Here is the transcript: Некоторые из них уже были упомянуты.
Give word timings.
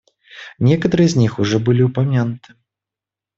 Некоторые 0.57 1.05
из 1.05 1.15
них 1.15 1.37
уже 1.37 1.59
были 1.59 1.83
упомянуты. 1.83 2.55